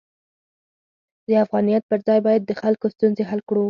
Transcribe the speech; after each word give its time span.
د 1.27 1.29
افغانیت 1.43 1.83
پر 1.89 1.99
ځای 2.07 2.19
باید 2.27 2.41
د 2.45 2.51
خلکو 2.61 2.85
ستونزې 2.93 3.23
حل 3.29 3.41
کړو. 3.47 3.59